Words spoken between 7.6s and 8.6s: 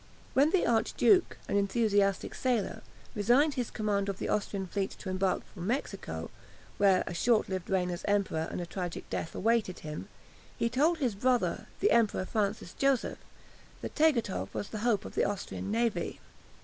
reign as Emperor and